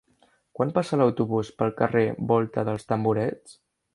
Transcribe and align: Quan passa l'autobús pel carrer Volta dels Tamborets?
Quan 0.59 0.71
passa 0.77 0.97
l'autobús 1.01 1.51
pel 1.59 1.75
carrer 1.83 2.03
Volta 2.33 2.65
dels 2.71 2.91
Tamborets? 2.93 3.57